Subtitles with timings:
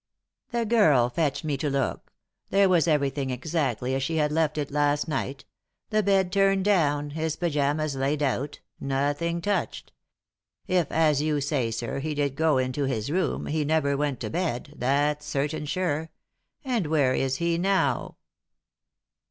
[0.49, 2.11] "The girl fetched me to look
[2.49, 5.45] There was every thing exactly as she had left it last night—
[5.91, 9.91] the bed turned down, his pyjamas laid out, nothing touched.
[10.65, 14.31] If, as you say, sir, he did go into his room, he never went to
[14.31, 16.09] bed, that's certain sure.
[16.65, 18.17] And where is he now